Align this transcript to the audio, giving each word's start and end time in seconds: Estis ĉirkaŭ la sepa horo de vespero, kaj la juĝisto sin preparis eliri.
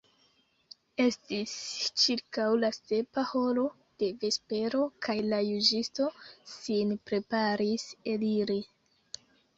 Estis 1.03 1.51
ĉirkaŭ 2.03 2.47
la 2.61 2.71
sepa 2.77 3.25
horo 3.33 3.65
de 4.03 4.09
vespero, 4.23 4.81
kaj 5.09 5.17
la 5.35 5.43
juĝisto 5.49 6.09
sin 6.55 6.99
preparis 7.11 7.85
eliri. 8.17 8.61